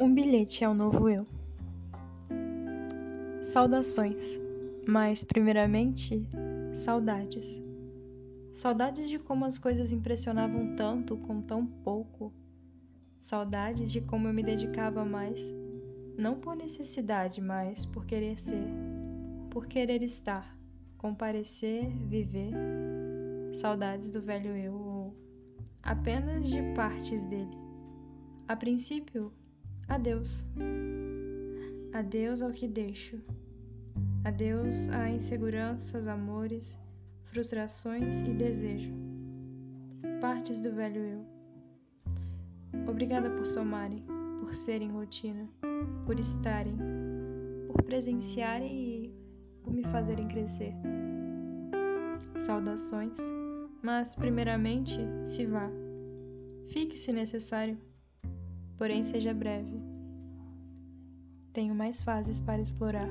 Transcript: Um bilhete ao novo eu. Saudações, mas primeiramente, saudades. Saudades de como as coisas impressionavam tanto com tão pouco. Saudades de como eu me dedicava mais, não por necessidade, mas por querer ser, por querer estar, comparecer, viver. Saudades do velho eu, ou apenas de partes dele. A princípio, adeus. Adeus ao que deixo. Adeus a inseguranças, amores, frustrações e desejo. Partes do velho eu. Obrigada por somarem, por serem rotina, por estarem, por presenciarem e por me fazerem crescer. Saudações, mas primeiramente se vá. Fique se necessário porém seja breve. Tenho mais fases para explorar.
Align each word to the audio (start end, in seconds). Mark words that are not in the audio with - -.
Um 0.00 0.14
bilhete 0.14 0.64
ao 0.64 0.72
novo 0.72 1.10
eu. 1.10 1.26
Saudações, 3.42 4.40
mas 4.88 5.22
primeiramente, 5.22 6.26
saudades. 6.72 7.62
Saudades 8.54 9.10
de 9.10 9.18
como 9.18 9.44
as 9.44 9.58
coisas 9.58 9.92
impressionavam 9.92 10.74
tanto 10.74 11.18
com 11.18 11.42
tão 11.42 11.66
pouco. 11.66 12.32
Saudades 13.20 13.92
de 13.92 14.00
como 14.00 14.26
eu 14.26 14.32
me 14.32 14.42
dedicava 14.42 15.04
mais, 15.04 15.52
não 16.16 16.40
por 16.40 16.56
necessidade, 16.56 17.42
mas 17.42 17.84
por 17.84 18.06
querer 18.06 18.38
ser, 18.38 18.68
por 19.50 19.66
querer 19.66 20.02
estar, 20.02 20.56
comparecer, 20.96 21.94
viver. 22.08 22.54
Saudades 23.52 24.10
do 24.10 24.22
velho 24.22 24.56
eu, 24.56 24.72
ou 24.72 25.14
apenas 25.82 26.48
de 26.48 26.62
partes 26.74 27.26
dele. 27.26 27.58
A 28.48 28.56
princípio, 28.56 29.30
adeus. 29.90 30.44
Adeus 31.92 32.40
ao 32.40 32.52
que 32.52 32.68
deixo. 32.68 33.20
Adeus 34.24 34.88
a 34.90 35.10
inseguranças, 35.10 36.06
amores, 36.06 36.78
frustrações 37.24 38.22
e 38.22 38.32
desejo. 38.32 38.92
Partes 40.20 40.60
do 40.60 40.72
velho 40.72 41.02
eu. 41.02 41.26
Obrigada 42.88 43.30
por 43.30 43.44
somarem, 43.44 44.04
por 44.40 44.54
serem 44.54 44.90
rotina, 44.90 45.48
por 46.06 46.18
estarem, 46.20 46.76
por 47.66 47.82
presenciarem 47.82 48.72
e 48.72 49.14
por 49.62 49.72
me 49.72 49.82
fazerem 49.84 50.28
crescer. 50.28 50.72
Saudações, 52.38 53.18
mas 53.82 54.14
primeiramente 54.14 55.00
se 55.24 55.46
vá. 55.46 55.68
Fique 56.68 56.96
se 56.96 57.12
necessário 57.12 57.76
porém 58.80 59.02
seja 59.02 59.34
breve. 59.34 59.78
Tenho 61.52 61.74
mais 61.74 62.02
fases 62.02 62.40
para 62.40 62.62
explorar. 62.62 63.10